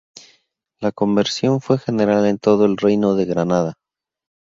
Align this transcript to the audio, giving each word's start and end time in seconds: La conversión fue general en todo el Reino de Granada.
La 0.81 0.91
conversión 0.91 1.61
fue 1.61 1.77
general 1.77 2.25
en 2.25 2.39
todo 2.39 2.65
el 2.65 2.75
Reino 2.75 3.13
de 3.13 3.25
Granada. 3.25 3.75